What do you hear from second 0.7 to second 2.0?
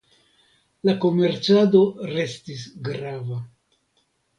La komercado